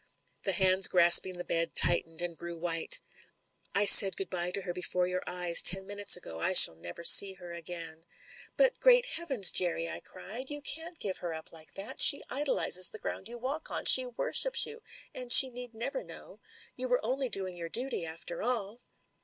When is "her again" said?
7.33-8.05